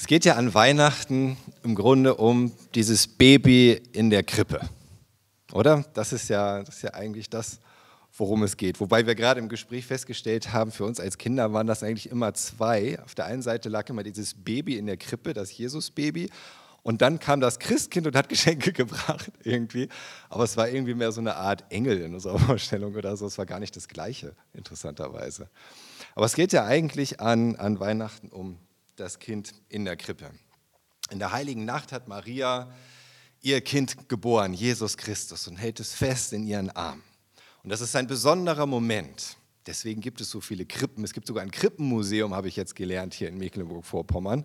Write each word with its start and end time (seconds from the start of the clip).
Es 0.00 0.06
geht 0.06 0.24
ja 0.24 0.36
an 0.36 0.54
Weihnachten 0.54 1.36
im 1.64 1.74
Grunde 1.74 2.14
um 2.14 2.52
dieses 2.76 3.08
Baby 3.08 3.82
in 3.92 4.10
der 4.10 4.22
Krippe, 4.22 4.60
oder? 5.52 5.84
Das 5.92 6.12
ist 6.12 6.28
ja, 6.28 6.62
das 6.62 6.76
ist 6.76 6.82
ja 6.82 6.94
eigentlich 6.94 7.28
das, 7.28 7.58
worum 8.16 8.44
es 8.44 8.56
geht. 8.56 8.78
Wobei 8.78 9.08
wir 9.08 9.16
gerade 9.16 9.40
im 9.40 9.48
Gespräch 9.48 9.86
festgestellt 9.86 10.52
haben, 10.52 10.70
für 10.70 10.84
uns 10.84 11.00
als 11.00 11.18
Kinder 11.18 11.52
waren 11.52 11.66
das 11.66 11.82
eigentlich 11.82 12.10
immer 12.10 12.32
zwei. 12.32 12.96
Auf 13.04 13.16
der 13.16 13.24
einen 13.24 13.42
Seite 13.42 13.68
lag 13.68 13.90
immer 13.90 14.04
dieses 14.04 14.34
Baby 14.34 14.78
in 14.78 14.86
der 14.86 14.98
Krippe, 14.98 15.34
das 15.34 15.58
Jesus-Baby. 15.58 16.30
Und 16.84 17.02
dann 17.02 17.18
kam 17.18 17.40
das 17.40 17.58
Christkind 17.58 18.06
und 18.06 18.14
hat 18.14 18.28
Geschenke 18.28 18.72
gebracht 18.72 19.32
irgendwie. 19.42 19.88
Aber 20.30 20.44
es 20.44 20.56
war 20.56 20.68
irgendwie 20.68 20.94
mehr 20.94 21.10
so 21.10 21.20
eine 21.20 21.34
Art 21.34 21.64
Engel 21.70 22.00
in 22.02 22.14
unserer 22.14 22.38
Vorstellung 22.46 22.94
oder 22.94 23.16
so. 23.16 23.26
Es 23.26 23.36
war 23.36 23.46
gar 23.46 23.58
nicht 23.58 23.74
das 23.74 23.88
Gleiche, 23.88 24.36
interessanterweise. 24.54 25.50
Aber 26.14 26.24
es 26.24 26.36
geht 26.36 26.52
ja 26.52 26.64
eigentlich 26.64 27.18
an, 27.18 27.56
an 27.56 27.80
Weihnachten 27.80 28.28
um 28.28 28.58
das 28.98 29.18
Kind 29.18 29.54
in 29.68 29.84
der 29.84 29.96
Krippe. 29.96 30.30
In 31.10 31.18
der 31.18 31.32
heiligen 31.32 31.64
Nacht 31.64 31.92
hat 31.92 32.08
Maria 32.08 32.70
ihr 33.40 33.60
Kind 33.60 34.08
geboren, 34.08 34.52
Jesus 34.52 34.96
Christus, 34.96 35.46
und 35.46 35.56
hält 35.56 35.80
es 35.80 35.94
fest 35.94 36.32
in 36.32 36.46
ihren 36.46 36.70
Armen. 36.70 37.02
Und 37.62 37.70
das 37.70 37.80
ist 37.80 37.94
ein 37.96 38.06
besonderer 38.06 38.66
Moment. 38.66 39.36
Deswegen 39.66 40.00
gibt 40.00 40.20
es 40.20 40.30
so 40.30 40.40
viele 40.40 40.64
Krippen. 40.66 41.04
Es 41.04 41.12
gibt 41.12 41.26
sogar 41.26 41.42
ein 41.42 41.50
Krippenmuseum, 41.50 42.34
habe 42.34 42.48
ich 42.48 42.56
jetzt 42.56 42.74
gelernt, 42.74 43.14
hier 43.14 43.28
in 43.28 43.38
Mecklenburg-Vorpommern. 43.38 44.44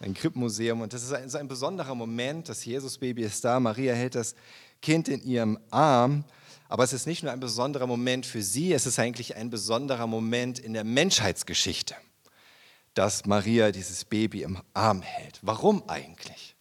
Ein 0.00 0.14
Krippenmuseum. 0.14 0.80
Und 0.80 0.92
das 0.92 1.02
ist 1.02 1.12
ein, 1.12 1.24
ist 1.24 1.36
ein 1.36 1.48
besonderer 1.48 1.94
Moment. 1.94 2.48
Das 2.48 2.64
Jesusbaby 2.64 3.22
ist 3.22 3.44
da. 3.44 3.58
Maria 3.58 3.94
hält 3.94 4.14
das 4.14 4.34
Kind 4.82 5.08
in 5.08 5.22
ihrem 5.22 5.58
Arm. 5.70 6.24
Aber 6.68 6.84
es 6.84 6.92
ist 6.92 7.06
nicht 7.06 7.22
nur 7.22 7.32
ein 7.32 7.40
besonderer 7.40 7.86
Moment 7.86 8.26
für 8.26 8.42
sie, 8.42 8.72
es 8.72 8.86
ist 8.86 9.00
eigentlich 9.00 9.34
ein 9.34 9.50
besonderer 9.50 10.06
Moment 10.06 10.60
in 10.60 10.72
der 10.72 10.84
Menschheitsgeschichte 10.84 11.96
dass 12.94 13.26
Maria 13.26 13.70
dieses 13.70 14.04
Baby 14.04 14.42
im 14.42 14.60
Arm 14.74 15.02
hält. 15.02 15.38
Warum 15.42 15.88
eigentlich? 15.88 16.56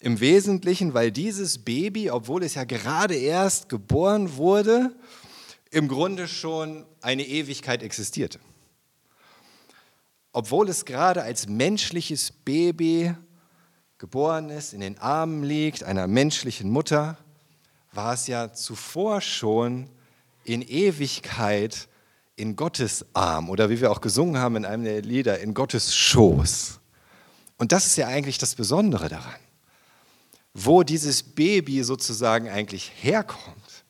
Im 0.00 0.20
Wesentlichen, 0.20 0.94
weil 0.94 1.10
dieses 1.10 1.64
Baby, 1.64 2.10
obwohl 2.10 2.44
es 2.44 2.54
ja 2.54 2.64
gerade 2.64 3.14
erst 3.14 3.68
geboren 3.68 4.36
wurde, 4.36 4.94
im 5.70 5.88
Grunde 5.88 6.28
schon 6.28 6.86
eine 7.00 7.26
Ewigkeit 7.26 7.82
existierte. 7.82 8.38
Obwohl 10.32 10.68
es 10.68 10.84
gerade 10.84 11.22
als 11.22 11.48
menschliches 11.48 12.30
Baby 12.30 13.14
geboren 13.98 14.50
ist, 14.50 14.74
in 14.74 14.80
den 14.80 14.98
Armen 14.98 15.42
liegt 15.42 15.82
einer 15.82 16.06
menschlichen 16.06 16.70
Mutter, 16.70 17.16
war 17.92 18.12
es 18.12 18.26
ja 18.26 18.52
zuvor 18.52 19.22
schon 19.22 19.88
in 20.44 20.60
Ewigkeit 20.60 21.88
in 22.36 22.54
Gottes 22.54 23.04
Arm 23.14 23.48
oder 23.48 23.70
wie 23.70 23.80
wir 23.80 23.90
auch 23.90 24.00
gesungen 24.00 24.38
haben 24.38 24.56
in 24.56 24.64
einem 24.64 24.84
der 24.84 25.02
Lieder, 25.02 25.40
in 25.40 25.54
Gottes 25.54 25.94
Schoß. 25.94 26.78
Und 27.56 27.72
das 27.72 27.86
ist 27.86 27.96
ja 27.96 28.06
eigentlich 28.06 28.38
das 28.38 28.54
Besondere 28.54 29.08
daran, 29.08 29.40
wo 30.52 30.82
dieses 30.82 31.22
Baby 31.22 31.82
sozusagen 31.82 32.48
eigentlich 32.48 32.92
herkommt 33.00 33.84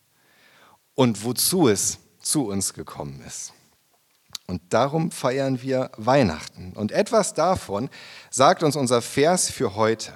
und 0.94 1.24
wozu 1.24 1.68
es 1.68 1.98
zu 2.20 2.46
uns 2.46 2.72
gekommen 2.72 3.22
ist. 3.26 3.52
Und 4.46 4.62
darum 4.70 5.10
feiern 5.10 5.60
wir 5.60 5.90
Weihnachten. 5.96 6.72
Und 6.74 6.92
etwas 6.92 7.34
davon 7.34 7.90
sagt 8.30 8.62
uns 8.62 8.76
unser 8.76 9.02
Vers 9.02 9.50
für 9.50 9.74
heute. 9.74 10.12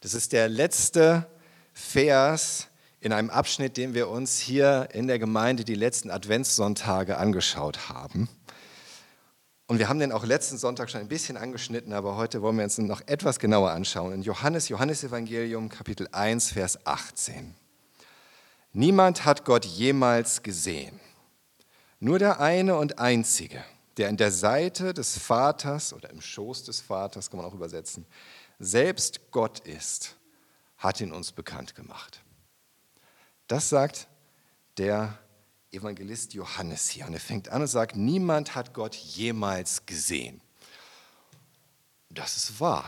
Das 0.00 0.12
ist 0.12 0.32
der 0.32 0.50
letzte 0.50 1.26
Vers 1.72 2.68
in 3.06 3.12
einem 3.12 3.30
Abschnitt, 3.30 3.76
den 3.76 3.94
wir 3.94 4.08
uns 4.08 4.40
hier 4.40 4.88
in 4.92 5.06
der 5.06 5.20
Gemeinde 5.20 5.62
die 5.62 5.76
letzten 5.76 6.10
Adventssonntage 6.10 7.18
angeschaut 7.18 7.88
haben. 7.88 8.28
Und 9.68 9.78
wir 9.78 9.88
haben 9.88 10.00
den 10.00 10.10
auch 10.10 10.24
letzten 10.24 10.58
Sonntag 10.58 10.90
schon 10.90 11.02
ein 11.02 11.06
bisschen 11.06 11.36
angeschnitten, 11.36 11.92
aber 11.92 12.16
heute 12.16 12.42
wollen 12.42 12.56
wir 12.56 12.64
uns 12.64 12.78
noch 12.78 13.02
etwas 13.06 13.38
genauer 13.38 13.70
anschauen. 13.70 14.12
In 14.12 14.22
Johannes, 14.22 14.68
Johannes 14.68 15.04
Evangelium, 15.04 15.68
Kapitel 15.68 16.08
1, 16.10 16.50
Vers 16.50 16.84
18. 16.84 17.54
Niemand 18.72 19.24
hat 19.24 19.44
Gott 19.44 19.64
jemals 19.64 20.42
gesehen. 20.42 20.98
Nur 22.00 22.18
der 22.18 22.40
eine 22.40 22.74
und 22.74 22.98
einzige, 22.98 23.62
der 23.98 24.08
in 24.08 24.16
der 24.16 24.32
Seite 24.32 24.92
des 24.92 25.16
Vaters 25.16 25.92
oder 25.92 26.10
im 26.10 26.20
Schoß 26.20 26.64
des 26.64 26.80
Vaters, 26.80 27.30
kann 27.30 27.38
man 27.38 27.46
auch 27.46 27.54
übersetzen, 27.54 28.04
selbst 28.58 29.30
Gott 29.30 29.60
ist, 29.60 30.16
hat 30.76 31.00
ihn 31.00 31.12
uns 31.12 31.30
bekannt 31.30 31.76
gemacht. 31.76 32.20
Das 33.46 33.68
sagt 33.68 34.08
der 34.78 35.18
Evangelist 35.70 36.34
Johannes 36.34 36.88
hier. 36.88 37.06
Und 37.06 37.14
er 37.14 37.20
fängt 37.20 37.48
an 37.48 37.62
und 37.62 37.68
sagt, 37.68 37.96
niemand 37.96 38.54
hat 38.54 38.74
Gott 38.74 38.94
jemals 38.94 39.86
gesehen. 39.86 40.40
Das 42.10 42.36
ist 42.36 42.60
wahr. 42.60 42.84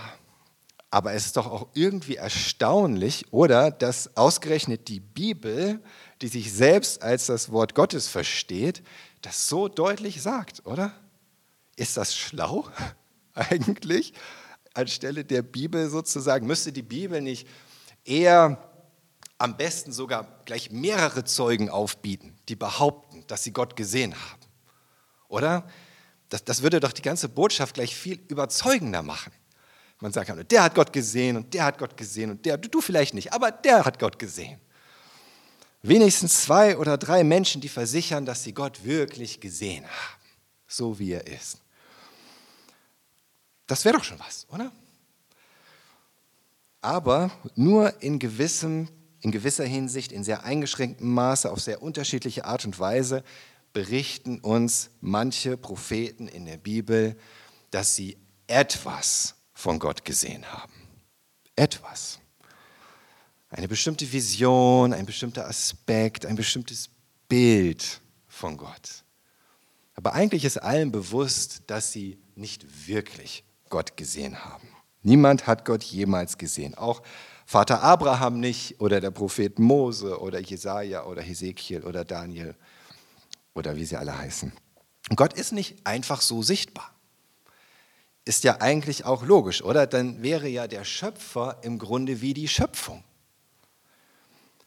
Aber 0.90 1.12
es 1.12 1.26
ist 1.26 1.36
doch 1.36 1.46
auch 1.46 1.68
irgendwie 1.74 2.16
erstaunlich, 2.16 3.26
oder, 3.30 3.70
dass 3.70 4.16
ausgerechnet 4.16 4.88
die 4.88 5.00
Bibel, 5.00 5.82
die 6.22 6.28
sich 6.28 6.52
selbst 6.52 7.02
als 7.02 7.26
das 7.26 7.52
Wort 7.52 7.74
Gottes 7.74 8.08
versteht, 8.08 8.82
das 9.20 9.48
so 9.48 9.68
deutlich 9.68 10.22
sagt, 10.22 10.64
oder? 10.64 10.94
Ist 11.76 11.98
das 11.98 12.16
schlau 12.16 12.66
eigentlich? 13.34 14.14
Anstelle 14.72 15.24
der 15.24 15.42
Bibel 15.42 15.90
sozusagen, 15.90 16.46
müsste 16.46 16.72
die 16.72 16.82
Bibel 16.82 17.20
nicht 17.20 17.46
eher 18.04 18.67
am 19.38 19.56
besten 19.56 19.92
sogar 19.92 20.42
gleich 20.44 20.70
mehrere 20.70 21.24
Zeugen 21.24 21.70
aufbieten, 21.70 22.36
die 22.48 22.56
behaupten, 22.56 23.24
dass 23.28 23.44
sie 23.44 23.52
Gott 23.52 23.76
gesehen 23.76 24.14
haben. 24.14 24.42
Oder? 25.28 25.68
Das, 26.28 26.44
das 26.44 26.62
würde 26.62 26.80
doch 26.80 26.92
die 26.92 27.02
ganze 27.02 27.28
Botschaft 27.28 27.74
gleich 27.74 27.94
viel 27.94 28.20
überzeugender 28.28 29.02
machen. 29.02 29.32
Man 30.00 30.12
sagt, 30.12 30.30
der 30.52 30.62
hat 30.62 30.74
Gott 30.74 30.92
gesehen 30.92 31.36
und 31.36 31.54
der 31.54 31.64
hat 31.64 31.78
Gott 31.78 31.96
gesehen 31.96 32.30
und 32.30 32.44
der, 32.46 32.56
du 32.56 32.80
vielleicht 32.80 33.14
nicht, 33.14 33.32
aber 33.32 33.50
der 33.50 33.84
hat 33.84 33.98
Gott 33.98 34.18
gesehen. 34.18 34.60
Wenigstens 35.82 36.42
zwei 36.42 36.76
oder 36.76 36.98
drei 36.98 37.24
Menschen, 37.24 37.60
die 37.60 37.68
versichern, 37.68 38.26
dass 38.26 38.42
sie 38.42 38.52
Gott 38.52 38.84
wirklich 38.84 39.40
gesehen 39.40 39.84
haben, 39.84 40.22
so 40.66 40.98
wie 40.98 41.12
er 41.12 41.26
ist. 41.26 41.58
Das 43.66 43.84
wäre 43.84 43.96
doch 43.96 44.04
schon 44.04 44.18
was, 44.18 44.46
oder? 44.50 44.72
Aber 46.80 47.30
nur 47.54 48.02
in 48.02 48.18
gewissem 48.18 48.88
in 49.20 49.32
gewisser 49.32 49.64
Hinsicht, 49.64 50.12
in 50.12 50.24
sehr 50.24 50.44
eingeschränktem 50.44 51.12
Maße, 51.12 51.50
auf 51.50 51.60
sehr 51.60 51.82
unterschiedliche 51.82 52.44
Art 52.44 52.64
und 52.64 52.78
Weise 52.78 53.24
berichten 53.72 54.40
uns 54.40 54.90
manche 55.00 55.56
Propheten 55.56 56.28
in 56.28 56.46
der 56.46 56.56
Bibel, 56.56 57.16
dass 57.70 57.94
sie 57.94 58.16
etwas 58.46 59.34
von 59.52 59.78
Gott 59.78 60.04
gesehen 60.04 60.50
haben. 60.50 60.72
Etwas. 61.56 62.18
Eine 63.50 63.68
bestimmte 63.68 64.10
Vision, 64.10 64.92
ein 64.92 65.06
bestimmter 65.06 65.46
Aspekt, 65.46 66.26
ein 66.26 66.36
bestimmtes 66.36 66.90
Bild 67.28 68.00
von 68.26 68.56
Gott. 68.56 69.04
Aber 69.94 70.12
eigentlich 70.12 70.44
ist 70.44 70.58
allen 70.58 70.92
bewusst, 70.92 71.62
dass 71.66 71.92
sie 71.92 72.18
nicht 72.36 72.86
wirklich 72.86 73.42
Gott 73.68 73.96
gesehen 73.96 74.44
haben. 74.44 74.68
Niemand 75.02 75.46
hat 75.46 75.64
Gott 75.64 75.82
jemals 75.82 76.38
gesehen. 76.38 76.74
Auch 76.74 77.02
Vater 77.50 77.82
Abraham 77.82 78.40
nicht 78.40 78.78
oder 78.78 79.00
der 79.00 79.10
Prophet 79.10 79.58
Mose 79.58 80.20
oder 80.20 80.38
Jesaja 80.38 81.06
oder 81.06 81.22
Hesekiel 81.22 81.82
oder 81.82 82.04
Daniel 82.04 82.54
oder 83.54 83.74
wie 83.74 83.86
sie 83.86 83.96
alle 83.96 84.18
heißen. 84.18 84.52
Gott 85.16 85.32
ist 85.32 85.52
nicht 85.52 85.86
einfach 85.86 86.20
so 86.20 86.42
sichtbar. 86.42 86.94
Ist 88.26 88.44
ja 88.44 88.60
eigentlich 88.60 89.06
auch 89.06 89.22
logisch, 89.22 89.62
oder? 89.62 89.86
Dann 89.86 90.22
wäre 90.22 90.46
ja 90.46 90.66
der 90.66 90.84
Schöpfer 90.84 91.56
im 91.62 91.78
Grunde 91.78 92.20
wie 92.20 92.34
die 92.34 92.48
Schöpfung. 92.48 93.02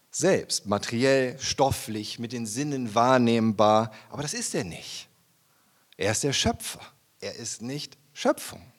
Selbst, 0.10 0.66
materiell, 0.66 1.38
stofflich, 1.38 2.18
mit 2.18 2.32
den 2.32 2.48
Sinnen 2.48 2.96
wahrnehmbar, 2.96 3.92
aber 4.10 4.24
das 4.24 4.34
ist 4.34 4.56
er 4.56 4.64
nicht. 4.64 5.08
Er 5.98 6.14
ist 6.14 6.24
der 6.24 6.34
Schöpfer. 6.34 6.82
Er 7.20 7.36
ist 7.36 7.62
nicht 7.62 7.96
Schöpfung. 8.12 8.71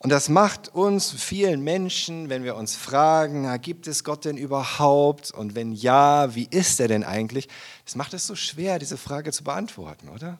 Und 0.00 0.10
das 0.10 0.28
macht 0.28 0.68
uns 0.68 1.10
vielen 1.10 1.62
Menschen, 1.62 2.28
wenn 2.28 2.44
wir 2.44 2.54
uns 2.54 2.76
fragen, 2.76 3.60
gibt 3.60 3.88
es 3.88 4.04
Gott 4.04 4.24
denn 4.24 4.36
überhaupt? 4.36 5.32
Und 5.32 5.56
wenn 5.56 5.72
ja, 5.72 6.34
wie 6.36 6.46
ist 6.50 6.78
er 6.78 6.86
denn 6.86 7.02
eigentlich? 7.02 7.48
Das 7.84 7.96
macht 7.96 8.14
es 8.14 8.26
so 8.26 8.36
schwer, 8.36 8.78
diese 8.78 8.96
Frage 8.96 9.32
zu 9.32 9.42
beantworten, 9.42 10.08
oder? 10.08 10.38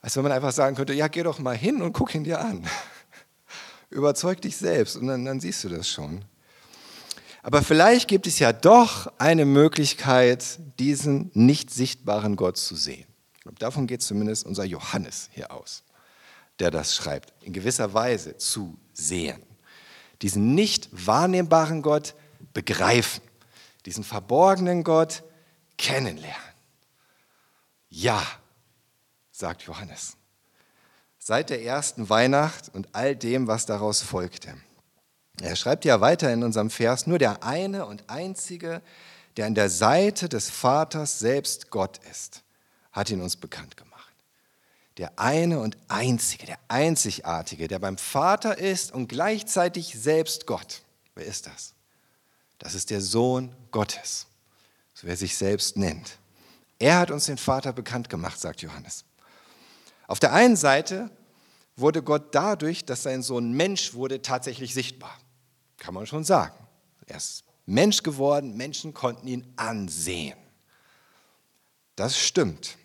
Als 0.00 0.16
wenn 0.16 0.24
man 0.24 0.32
einfach 0.32 0.52
sagen 0.52 0.74
könnte, 0.74 0.94
ja, 0.94 1.06
geh 1.06 1.22
doch 1.22 1.38
mal 1.38 1.56
hin 1.56 1.80
und 1.80 1.92
guck 1.92 2.14
ihn 2.14 2.24
dir 2.24 2.40
an. 2.40 2.66
Überzeug 3.90 4.42
dich 4.42 4.56
selbst 4.56 4.96
und 4.96 5.06
dann, 5.06 5.24
dann 5.24 5.38
siehst 5.38 5.62
du 5.62 5.68
das 5.68 5.88
schon. 5.88 6.24
Aber 7.44 7.62
vielleicht 7.62 8.08
gibt 8.08 8.26
es 8.26 8.40
ja 8.40 8.52
doch 8.52 9.12
eine 9.18 9.44
Möglichkeit, 9.44 10.58
diesen 10.80 11.30
nicht 11.34 11.70
sichtbaren 11.70 12.34
Gott 12.34 12.56
zu 12.56 12.74
sehen. 12.74 13.06
Ich 13.36 13.42
glaube, 13.42 13.58
davon 13.60 13.86
geht 13.86 14.02
zumindest 14.02 14.44
unser 14.44 14.64
Johannes 14.64 15.28
hier 15.32 15.52
aus 15.52 15.84
der 16.60 16.70
das 16.70 16.94
schreibt, 16.94 17.32
in 17.42 17.52
gewisser 17.52 17.94
Weise 17.94 18.36
zu 18.38 18.78
sehen. 18.92 19.42
Diesen 20.22 20.54
nicht 20.54 20.88
wahrnehmbaren 20.92 21.82
Gott 21.82 22.14
begreifen, 22.52 23.22
diesen 23.86 24.04
verborgenen 24.04 24.84
Gott 24.84 25.22
kennenlernen. 25.76 26.54
Ja, 27.88 28.24
sagt 29.30 29.62
Johannes. 29.62 30.16
seit 31.18 31.48
der 31.48 31.62
ersten 31.62 32.10
Weihnacht 32.10 32.68
und 32.74 32.94
all 32.94 33.16
dem, 33.16 33.46
was 33.46 33.64
daraus 33.64 34.02
folgte. 34.02 34.54
Er 35.40 35.56
schreibt 35.56 35.86
ja 35.86 36.02
weiter 36.02 36.30
in 36.30 36.42
unserem 36.42 36.68
Vers, 36.68 37.06
nur 37.06 37.18
der 37.18 37.42
eine 37.42 37.86
und 37.86 38.10
einzige, 38.10 38.82
der 39.36 39.46
an 39.46 39.54
der 39.54 39.70
Seite 39.70 40.28
des 40.28 40.50
Vaters 40.50 41.18
selbst 41.18 41.70
Gott 41.70 41.98
ist, 42.10 42.42
hat 42.92 43.08
ihn 43.08 43.22
uns 43.22 43.36
bekannt 43.36 43.76
gemacht. 43.76 43.93
Der 44.96 45.18
eine 45.18 45.58
und 45.58 45.76
einzige, 45.88 46.46
der 46.46 46.58
einzigartige, 46.68 47.66
der 47.66 47.80
beim 47.80 47.98
Vater 47.98 48.58
ist 48.58 48.92
und 48.92 49.08
gleichzeitig 49.08 49.94
selbst 49.98 50.46
Gott. 50.46 50.82
Wer 51.14 51.26
ist 51.26 51.46
das? 51.46 51.74
Das 52.58 52.74
ist 52.74 52.90
der 52.90 53.00
Sohn 53.00 53.54
Gottes, 53.72 54.26
so 54.94 55.06
wer 55.06 55.16
sich 55.16 55.36
selbst 55.36 55.76
nennt. 55.76 56.18
Er 56.78 56.98
hat 56.98 57.10
uns 57.10 57.26
den 57.26 57.38
Vater 57.38 57.72
bekannt 57.72 58.08
gemacht, 58.08 58.38
sagt 58.38 58.62
Johannes. 58.62 59.04
Auf 60.06 60.20
der 60.20 60.32
einen 60.32 60.56
Seite 60.56 61.10
wurde 61.76 62.02
Gott 62.02 62.34
dadurch, 62.34 62.84
dass 62.84 63.02
sein 63.02 63.22
Sohn 63.22 63.52
Mensch 63.52 63.94
wurde, 63.94 64.22
tatsächlich 64.22 64.74
sichtbar. 64.74 65.18
Kann 65.78 65.94
man 65.94 66.06
schon 66.06 66.24
sagen. 66.24 66.54
Er 67.06 67.16
ist 67.16 67.44
Mensch 67.66 68.02
geworden, 68.02 68.56
Menschen 68.56 68.94
konnten 68.94 69.26
ihn 69.26 69.52
ansehen. 69.56 70.38
Das 71.96 72.18
stimmt. 72.18 72.76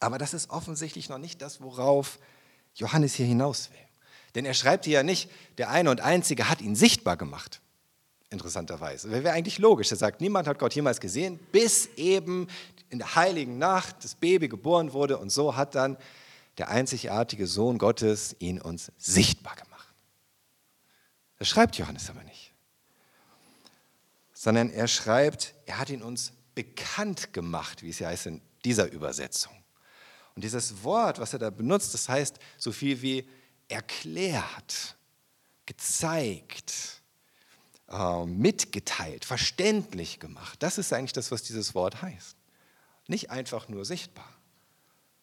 Aber 0.00 0.18
das 0.18 0.34
ist 0.34 0.50
offensichtlich 0.50 1.08
noch 1.08 1.18
nicht 1.18 1.42
das, 1.42 1.60
worauf 1.60 2.18
Johannes 2.74 3.14
hier 3.14 3.26
hinaus 3.26 3.70
will. 3.70 3.78
Denn 4.34 4.44
er 4.44 4.54
schreibt 4.54 4.84
hier 4.84 4.94
ja 4.94 5.02
nicht, 5.02 5.30
der 5.56 5.70
eine 5.70 5.90
und 5.90 6.00
einzige 6.00 6.48
hat 6.48 6.60
ihn 6.60 6.76
sichtbar 6.76 7.16
gemacht. 7.16 7.60
Interessanterweise. 8.28 9.08
Das 9.08 9.24
wäre 9.24 9.34
eigentlich 9.34 9.58
logisch. 9.58 9.90
Er 9.90 9.96
sagt, 9.96 10.20
niemand 10.20 10.46
hat 10.46 10.58
Gott 10.58 10.74
jemals 10.74 11.00
gesehen, 11.00 11.38
bis 11.52 11.86
eben 11.96 12.48
in 12.90 12.98
der 12.98 13.14
heiligen 13.14 13.58
Nacht 13.58 14.04
das 14.04 14.14
Baby 14.14 14.48
geboren 14.48 14.92
wurde. 14.92 15.18
Und 15.18 15.30
so 15.30 15.56
hat 15.56 15.74
dann 15.74 15.96
der 16.58 16.68
einzigartige 16.68 17.46
Sohn 17.46 17.78
Gottes 17.78 18.36
ihn 18.38 18.60
uns 18.60 18.92
sichtbar 18.98 19.56
gemacht. 19.56 19.94
Das 21.38 21.48
schreibt 21.48 21.76
Johannes 21.76 22.10
aber 22.10 22.22
nicht. 22.24 22.52
Sondern 24.32 24.70
er 24.70 24.88
schreibt, 24.88 25.54
er 25.66 25.78
hat 25.78 25.90
ihn 25.90 26.02
uns 26.02 26.32
bekannt 26.54 27.32
gemacht, 27.32 27.82
wie 27.82 27.90
es 27.90 27.98
ja 27.98 28.08
heißt 28.08 28.26
in 28.26 28.42
dieser 28.64 28.90
Übersetzung. 28.90 29.52
Und 30.36 30.42
dieses 30.42 30.84
Wort, 30.84 31.18
was 31.18 31.32
er 31.32 31.38
da 31.38 31.50
benutzt, 31.50 31.94
das 31.94 32.10
heißt 32.10 32.38
so 32.58 32.70
viel 32.70 33.00
wie 33.00 33.26
erklärt, 33.68 34.96
gezeigt, 35.64 37.02
äh, 37.88 38.26
mitgeteilt, 38.26 39.24
verständlich 39.24 40.20
gemacht. 40.20 40.62
Das 40.62 40.76
ist 40.76 40.92
eigentlich 40.92 41.14
das, 41.14 41.32
was 41.32 41.42
dieses 41.42 41.74
Wort 41.74 42.02
heißt. 42.02 42.36
Nicht 43.08 43.30
einfach 43.30 43.68
nur 43.68 43.86
sichtbar. 43.86 44.28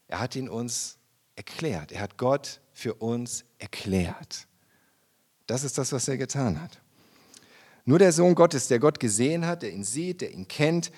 Er 0.08 0.20
hat 0.20 0.36
ihn 0.36 0.50
uns 0.50 0.98
erklärt. 1.36 1.92
Er 1.92 2.02
hat 2.02 2.18
Gott 2.18 2.60
für 2.74 2.96
uns 2.96 3.46
erklärt. 3.60 4.48
Das 5.46 5.64
ist 5.64 5.78
das, 5.78 5.92
was 5.92 6.08
er 6.08 6.18
getan 6.18 6.60
hat. 6.60 6.82
Nur 7.86 8.00
der 8.00 8.14
Sohn 8.14 8.34
Gottes, 8.34 8.68
der 8.68 8.80
Gott 8.80 9.00
gesehen 9.00 9.46
hat, 9.46 9.62
der 9.62 9.74
ihn 9.74 9.84
sieht, 9.84 10.22
der 10.22 10.32
ihn 10.32 10.48
kennt, 10.48 10.92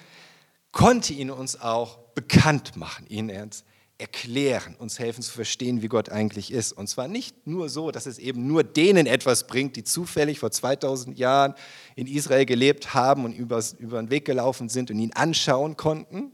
konnte 0.71 1.13
ihn 1.13 1.31
uns 1.31 1.59
auch 1.59 1.97
bekannt 2.13 2.77
machen, 2.77 3.07
ihn 3.07 3.27
ernst 3.29 3.65
erklären, 3.97 4.75
uns 4.75 4.99
helfen 4.99 5.21
zu 5.21 5.31
verstehen, 5.31 5.81
wie 5.81 5.87
Gott 5.87 6.09
eigentlich 6.09 6.51
ist. 6.51 6.73
Und 6.73 6.87
zwar 6.87 7.07
nicht 7.07 7.47
nur 7.47 7.69
so, 7.69 7.91
dass 7.91 8.05
es 8.05 8.19
eben 8.19 8.45
nur 8.45 8.63
denen 8.63 9.07
etwas 9.07 9.47
bringt, 9.47 9.77
die 9.77 9.85
zufällig 9.85 10.39
vor 10.39 10.51
2000 10.51 11.17
Jahren 11.17 11.55
in 11.95 12.07
Israel 12.07 12.45
gelebt 12.45 12.93
haben 12.93 13.23
und 13.23 13.33
über 13.33 13.61
den 13.61 14.09
Weg 14.09 14.25
gelaufen 14.25 14.67
sind 14.67 14.91
und 14.91 14.99
ihn 14.99 15.13
anschauen 15.13 15.77
konnten, 15.77 16.33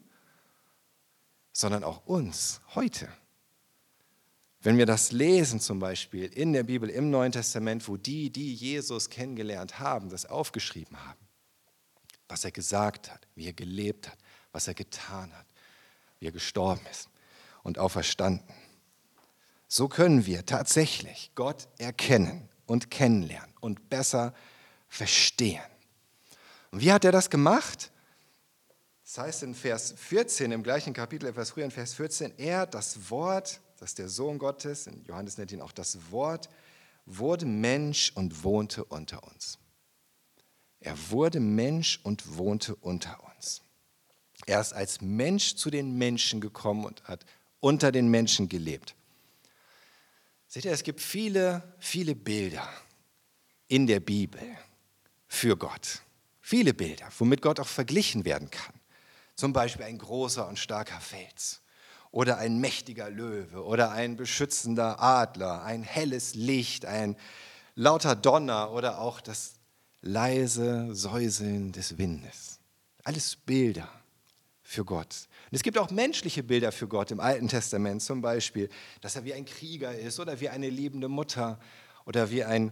sondern 1.53 1.83
auch 1.83 2.05
uns 2.07 2.61
heute. 2.73 3.07
Wenn 4.63 4.77
wir 4.77 4.85
das 4.85 5.11
lesen 5.11 5.59
zum 5.59 5.79
Beispiel 5.79 6.25
in 6.25 6.53
der 6.53 6.63
Bibel 6.63 6.89
im 6.89 7.09
Neuen 7.09 7.31
Testament, 7.31 7.87
wo 7.87 7.97
die, 7.97 8.31
die 8.31 8.53
Jesus 8.53 9.09
kennengelernt 9.09 9.79
haben, 9.79 10.09
das 10.09 10.25
aufgeschrieben 10.25 10.97
haben, 11.05 11.19
was 12.27 12.43
er 12.43 12.51
gesagt 12.51 13.11
hat, 13.11 13.27
wie 13.35 13.47
er 13.47 13.53
gelebt 13.53 14.07
hat, 14.07 14.17
was 14.51 14.67
er 14.67 14.73
getan 14.73 15.31
hat, 15.33 15.45
wie 16.19 16.27
er 16.27 16.31
gestorben 16.31 16.85
ist 16.89 17.11
und 17.63 17.77
auferstanden. 17.77 18.47
So 19.67 19.87
können 19.87 20.25
wir 20.25 20.45
tatsächlich 20.45 21.31
Gott 21.35 21.67
erkennen 21.77 22.49
und 22.65 22.91
kennenlernen 22.91 23.53
und 23.61 23.89
besser 23.89 24.33
verstehen. 24.87 25.61
Und 26.71 26.81
wie 26.81 26.91
hat 26.91 27.05
er 27.05 27.11
das 27.11 27.29
gemacht? 27.29 27.91
Das 29.03 29.17
heißt 29.17 29.43
in 29.43 29.55
Vers 29.55 29.93
14, 29.97 30.51
im 30.51 30.63
gleichen 30.63 30.93
Kapitel, 30.93 31.27
etwas 31.27 31.51
früher 31.51 31.65
in 31.65 31.71
Vers 31.71 31.93
14, 31.93 32.33
er, 32.37 32.65
das 32.65 33.09
Wort, 33.09 33.59
das 33.77 33.89
ist 33.91 33.99
der 33.99 34.09
Sohn 34.09 34.39
Gottes, 34.39 34.89
Johannes 35.05 35.37
nennt 35.37 35.51
ihn 35.51 35.61
auch 35.61 35.73
das 35.73 35.97
Wort, 36.11 36.49
wurde 37.05 37.45
Mensch 37.45 38.11
und 38.15 38.43
wohnte 38.43 38.85
unter 38.85 39.23
uns. 39.23 39.57
Er 40.79 40.95
wurde 41.09 41.39
Mensch 41.39 41.99
und 42.03 42.37
wohnte 42.37 42.75
unter 42.75 43.17
uns. 43.35 43.61
Er 44.45 44.61
ist 44.61 44.73
als 44.73 45.01
Mensch 45.01 45.55
zu 45.55 45.69
den 45.69 45.97
Menschen 45.97 46.41
gekommen 46.41 46.85
und 46.85 47.03
hat 47.03 47.25
unter 47.61 47.93
den 47.93 48.09
Menschen 48.09 48.49
gelebt. 48.49 48.95
Seht 50.47 50.65
ihr, 50.65 50.73
es 50.73 50.83
gibt 50.83 50.99
viele, 50.99 51.63
viele 51.79 52.13
Bilder 52.13 52.67
in 53.69 53.87
der 53.87 54.01
Bibel 54.01 54.41
für 55.29 55.55
Gott. 55.55 56.01
Viele 56.41 56.73
Bilder, 56.73 57.07
womit 57.17 57.41
Gott 57.41 57.61
auch 57.61 57.67
verglichen 57.67 58.25
werden 58.25 58.51
kann. 58.51 58.73
Zum 59.35 59.53
Beispiel 59.53 59.85
ein 59.85 59.97
großer 59.97 60.45
und 60.45 60.59
starker 60.59 60.99
Fels 60.99 61.61
oder 62.11 62.37
ein 62.37 62.59
mächtiger 62.59 63.09
Löwe 63.09 63.63
oder 63.63 63.91
ein 63.91 64.17
beschützender 64.17 65.01
Adler, 65.01 65.63
ein 65.63 65.83
helles 65.83 66.35
Licht, 66.35 66.85
ein 66.85 67.15
lauter 67.75 68.15
Donner 68.15 68.71
oder 68.71 68.99
auch 68.99 69.21
das 69.21 69.53
leise 70.01 70.93
Säuseln 70.93 71.71
des 71.71 71.97
Windes. 71.97 72.59
Alles 73.03 73.37
Bilder 73.37 73.87
für 74.61 74.83
Gott. 74.83 75.29
Und 75.51 75.57
es 75.57 75.63
gibt 75.63 75.77
auch 75.77 75.91
menschliche 75.91 76.43
Bilder 76.43 76.71
für 76.71 76.87
Gott 76.87 77.11
im 77.11 77.19
Alten 77.19 77.49
Testament, 77.49 78.01
zum 78.01 78.21
Beispiel, 78.21 78.69
dass 79.01 79.17
er 79.17 79.25
wie 79.25 79.33
ein 79.33 79.43
Krieger 79.43 79.93
ist 79.93 80.17
oder 80.21 80.39
wie 80.39 80.47
eine 80.47 80.69
liebende 80.69 81.09
Mutter 81.09 81.59
oder 82.05 82.31
wie 82.31 82.45
ein 82.45 82.71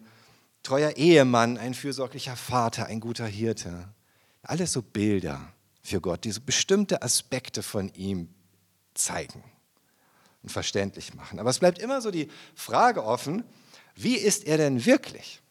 treuer 0.63 0.91
Ehemann, 0.95 1.57
ein 1.57 1.73
fürsorglicher 1.73 2.37
Vater, 2.37 2.85
ein 2.85 3.01
guter 3.01 3.25
Hirte. 3.25 3.89
Alles 4.43 4.71
so 4.71 4.81
Bilder 4.81 5.53
für 5.81 5.99
Gott, 5.99 6.23
die 6.23 6.31
so 6.31 6.39
bestimmte 6.39 7.01
Aspekte 7.01 7.63
von 7.63 7.93
ihm 7.95 8.29
zeigen 8.93 9.43
und 10.41 10.49
verständlich 10.49 11.13
machen. 11.13 11.39
Aber 11.39 11.49
es 11.49 11.59
bleibt 11.59 11.79
immer 11.79 11.99
so 11.99 12.11
die 12.11 12.29
Frage 12.55 13.03
offen, 13.03 13.43
wie 13.95 14.15
ist 14.15 14.45
er 14.45 14.55
denn 14.55 14.85
wirklich? 14.85 15.41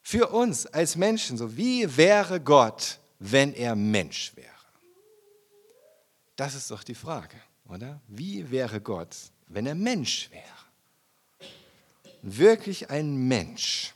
Für 0.00 0.30
uns 0.30 0.66
als 0.66 0.96
Menschen, 0.96 1.38
so 1.38 1.56
wie 1.56 1.96
wäre 1.96 2.40
Gott, 2.40 2.98
wenn 3.20 3.54
er 3.54 3.76
Mensch 3.76 4.32
wäre? 4.34 4.51
Das 6.42 6.56
ist 6.56 6.72
doch 6.72 6.82
die 6.82 6.96
Frage, 6.96 7.36
oder? 7.68 8.00
Wie 8.08 8.50
wäre 8.50 8.80
Gott, 8.80 9.16
wenn 9.46 9.64
er 9.64 9.76
Mensch 9.76 10.28
wäre? 10.32 11.52
Wirklich 12.20 12.90
ein 12.90 13.14
Mensch, 13.28 13.94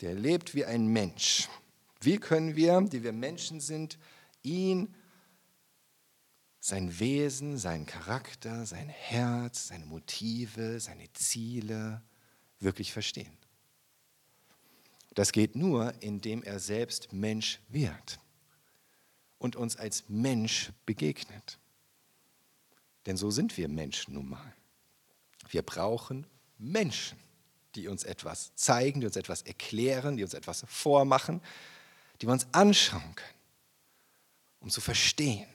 der 0.00 0.14
lebt 0.14 0.54
wie 0.54 0.64
ein 0.64 0.86
Mensch. 0.86 1.50
Wie 2.00 2.16
können 2.16 2.56
wir, 2.56 2.80
die 2.80 3.02
wir 3.02 3.12
Menschen 3.12 3.60
sind, 3.60 3.98
ihn, 4.42 4.94
sein 6.60 6.98
Wesen, 6.98 7.58
seinen 7.58 7.84
Charakter, 7.84 8.64
sein 8.64 8.88
Herz, 8.88 9.68
seine 9.68 9.84
Motive, 9.84 10.80
seine 10.80 11.12
Ziele 11.12 12.00
wirklich 12.58 12.90
verstehen? 12.90 13.36
Das 15.12 15.30
geht 15.30 15.56
nur, 15.56 15.92
indem 16.00 16.42
er 16.42 16.58
selbst 16.58 17.12
Mensch 17.12 17.60
wird 17.68 18.18
und 19.40 19.56
uns 19.56 19.76
als 19.76 20.04
Mensch 20.08 20.70
begegnet. 20.86 21.58
Denn 23.06 23.16
so 23.16 23.32
sind 23.32 23.56
wir 23.56 23.68
Menschen 23.68 24.14
nun 24.14 24.28
mal. 24.28 24.54
Wir 25.48 25.62
brauchen 25.62 26.26
Menschen, 26.58 27.18
die 27.74 27.88
uns 27.88 28.04
etwas 28.04 28.54
zeigen, 28.54 29.00
die 29.00 29.06
uns 29.06 29.16
etwas 29.16 29.42
erklären, 29.42 30.18
die 30.18 30.22
uns 30.22 30.34
etwas 30.34 30.64
vormachen, 30.68 31.40
die 32.20 32.26
wir 32.26 32.32
uns 32.32 32.46
anschauen 32.52 33.14
können, 33.14 33.38
um 34.60 34.70
zu 34.70 34.82
verstehen. 34.82 35.48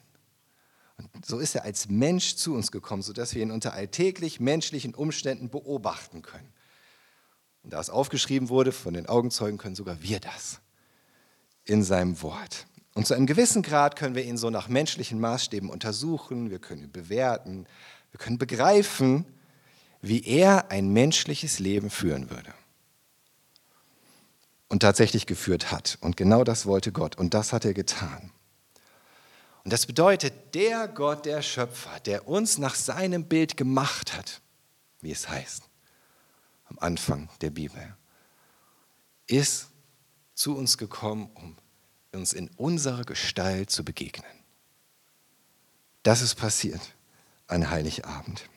Und 0.97 1.25
so 1.25 1.37
ist 1.37 1.53
er 1.53 1.63
als 1.63 1.87
Mensch 1.87 2.35
zu 2.35 2.55
uns 2.55 2.71
gekommen, 2.71 3.03
sodass 3.03 3.35
wir 3.35 3.43
ihn 3.43 3.51
unter 3.51 3.73
alltäglich 3.73 4.39
menschlichen 4.39 4.95
Umständen 4.95 5.49
beobachten 5.49 6.23
können. 6.23 6.51
Und 7.61 7.73
da 7.73 7.79
es 7.79 7.91
aufgeschrieben 7.91 8.49
wurde, 8.49 8.71
von 8.71 8.95
den 8.95 9.05
Augenzeugen 9.05 9.59
können 9.59 9.75
sogar 9.75 10.01
wir 10.01 10.19
das 10.19 10.59
in 11.65 11.83
seinem 11.83 12.19
Wort. 12.23 12.65
Und 12.95 13.05
zu 13.05 13.13
einem 13.13 13.27
gewissen 13.27 13.61
Grad 13.61 13.97
können 13.97 14.15
wir 14.15 14.23
ihn 14.23 14.37
so 14.37 14.49
nach 14.49 14.69
menschlichen 14.69 15.19
Maßstäben 15.19 15.69
untersuchen, 15.69 16.49
wir 16.49 16.59
können 16.59 16.81
ihn 16.81 16.91
bewerten, 16.91 17.67
wir 18.11 18.17
können 18.17 18.37
begreifen, 18.37 19.25
wie 20.01 20.25
er 20.25 20.71
ein 20.71 20.87
menschliches 20.89 21.59
Leben 21.59 21.89
führen 21.89 22.29
würde. 22.29 22.53
Und 24.69 24.79
tatsächlich 24.79 25.25
geführt 25.25 25.71
hat. 25.71 25.97
Und 25.99 26.15
genau 26.15 26.45
das 26.45 26.65
wollte 26.65 26.93
Gott. 26.93 27.17
Und 27.17 27.33
das 27.33 27.51
hat 27.53 27.65
er 27.65 27.73
getan. 27.73 28.31
Und 29.65 29.73
das 29.73 29.85
bedeutet, 29.85 30.55
der 30.55 30.87
Gott, 30.87 31.25
der 31.25 31.41
Schöpfer, 31.41 31.99
der 32.05 32.27
uns 32.27 32.57
nach 32.57 32.75
seinem 32.75 33.25
Bild 33.25 33.57
gemacht 33.57 34.15
hat, 34.15 34.41
wie 35.01 35.11
es 35.11 35.27
heißt, 35.27 35.63
am 36.65 36.79
Anfang 36.79 37.29
der 37.41 37.49
Bibel, 37.49 37.95
ist 39.27 39.67
zu 40.33 40.55
uns 40.55 40.77
gekommen, 40.77 41.29
um 41.35 41.57
uns 42.15 42.33
in 42.33 42.49
unserer 42.57 43.03
Gestalt 43.03 43.69
zu 43.69 43.83
begegnen. 43.83 44.31
Das 46.03 46.21
ist 46.21 46.35
passiert 46.35 46.81
an 47.47 47.69
Heiligabend. 47.69 48.47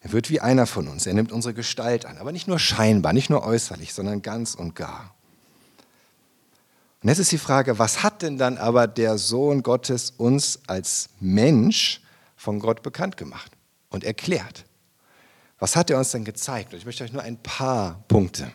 Er 0.00 0.12
wird 0.12 0.30
wie 0.30 0.40
einer 0.40 0.66
von 0.66 0.88
uns. 0.88 1.06
Er 1.06 1.14
nimmt 1.14 1.32
unsere 1.32 1.54
Gestalt 1.54 2.06
an, 2.06 2.18
aber 2.18 2.32
nicht 2.32 2.48
nur 2.48 2.58
scheinbar, 2.58 3.12
nicht 3.12 3.30
nur 3.30 3.44
äußerlich, 3.44 3.94
sondern 3.94 4.22
ganz 4.22 4.54
und 4.54 4.74
gar. 4.74 5.14
Und 7.02 7.08
jetzt 7.08 7.18
ist 7.18 7.32
die 7.32 7.38
Frage, 7.38 7.78
was 7.78 8.02
hat 8.02 8.22
denn 8.22 8.38
dann 8.38 8.58
aber 8.58 8.86
der 8.86 9.18
Sohn 9.18 9.62
Gottes 9.62 10.10
uns 10.10 10.60
als 10.66 11.08
Mensch 11.20 12.00
von 12.36 12.58
Gott 12.58 12.82
bekannt 12.82 13.16
gemacht 13.16 13.52
und 13.90 14.04
erklärt? 14.04 14.64
Was 15.58 15.76
hat 15.76 15.90
er 15.90 15.98
uns 15.98 16.10
denn 16.10 16.24
gezeigt? 16.24 16.72
Und 16.72 16.78
ich 16.78 16.86
möchte 16.86 17.04
euch 17.04 17.12
nur 17.12 17.22
ein 17.22 17.40
paar 17.40 18.02
Punkte 18.08 18.52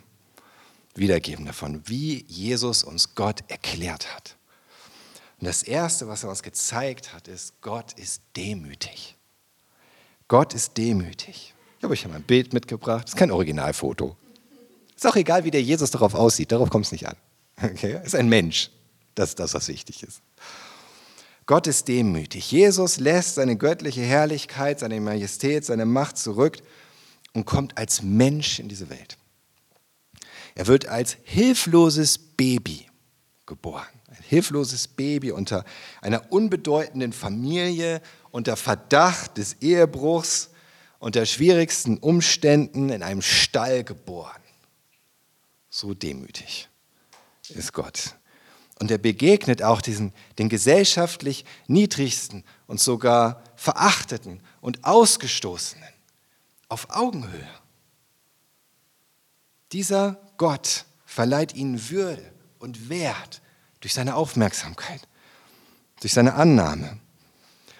wiedergeben 0.98 1.46
davon, 1.46 1.82
wie 1.86 2.26
Jesus 2.28 2.84
uns 2.84 3.16
Gott 3.16 3.44
erklärt 3.48 4.14
hat. 4.16 4.36
Und 5.40 5.48
das 5.48 5.64
Erste, 5.64 6.08
was 6.08 6.24
er 6.24 6.30
uns 6.30 6.44
gezeigt 6.44 7.14
hat, 7.14 7.28
ist, 7.28 7.62
Gott 7.62 7.94
ist 7.94 8.22
demütig. 8.36 9.16
Gott 10.28 10.54
ist 10.54 10.78
demütig. 10.78 11.54
Ich 11.78 11.84
habe 11.84 11.94
euch 11.94 12.02
hier 12.02 12.10
mal 12.10 12.16
ein 12.16 12.24
Bild 12.24 12.54
mitgebracht. 12.54 13.04
Das 13.04 13.12
ist 13.12 13.18
kein 13.18 13.32
Originalfoto. 13.32 14.18
Ist 14.96 15.06
auch 15.06 15.16
egal, 15.16 15.44
wie 15.44 15.52
der 15.52 15.62
Jesus 15.62 15.92
darauf 15.92 16.16
aussieht. 16.16 16.52
Darauf 16.52 16.70
kommt 16.70 16.86
es 16.86 16.92
nicht 16.92 17.08
an. 17.08 17.16
Okay? 17.64 18.00
Ist 18.04 18.16
ein 18.16 18.30
Mensch. 18.30 18.72
Das 19.16 19.30
ist 19.30 19.40
das, 19.40 19.54
was 19.54 19.68
wichtig 19.68 20.04
ist. 20.04 20.22
Gott 21.48 21.66
ist 21.66 21.88
demütig. 21.88 22.52
Jesus 22.52 23.00
lässt 23.00 23.36
seine 23.36 23.56
göttliche 23.56 24.02
Herrlichkeit, 24.02 24.80
seine 24.80 25.00
Majestät, 25.00 25.66
seine 25.66 25.86
Macht 25.86 26.18
zurück 26.18 26.58
und 27.34 27.46
kommt 27.46 27.78
als 27.78 28.04
Mensch 28.04 28.60
in 28.60 28.68
diese 28.68 28.90
Welt. 28.90 29.18
Er 30.58 30.66
wird 30.66 30.88
als 30.88 31.18
hilfloses 31.24 32.18
Baby 32.18 32.88
geboren. 33.46 33.86
Ein 34.08 34.24
hilfloses 34.24 34.88
Baby 34.88 35.32
unter 35.32 35.64
einer 36.02 36.32
unbedeutenden 36.32 37.14
Familie, 37.14 38.02
unter 38.32 38.58
Verdacht 38.58 39.38
des 39.38 39.58
Ehebruchs, 39.62 40.50
unter 40.98 41.28
schwierigsten 41.28 42.00
Umständen 42.00 42.90
in 42.90 43.04
einem 43.04 43.22
Stall 43.22 43.84
geboren. 43.84 44.42
So 45.70 45.94
demütig 45.94 46.70
ist 47.50 47.72
Gott. 47.72 48.16
Und 48.80 48.90
er 48.90 48.98
begegnet 48.98 49.62
auch 49.62 49.80
diesen, 49.80 50.12
den 50.40 50.50
gesellschaftlich 50.50 51.46
niedrigsten 51.68 52.44
und 52.66 52.80
sogar 52.80 53.44
verachteten 53.56 54.42
und 54.62 54.86
ausgestoßenen 54.86 55.94
auf 56.68 56.88
Augenhöhe. 56.90 57.48
Dieser 59.72 60.18
Gott 60.38 60.86
verleiht 61.06 61.56
ihnen 61.56 61.90
Würde 61.90 62.32
und 62.60 62.90
Wert 62.90 63.42
durch 63.82 63.94
seine 63.94 64.16
Aufmerksamkeit, 64.16 65.08
durch 66.02 66.14
seine 66.14 66.36
Annahme. 66.36 67.00